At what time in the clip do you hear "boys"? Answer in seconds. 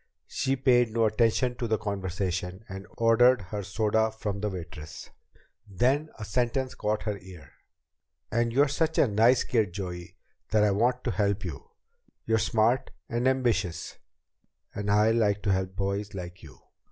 15.75-16.15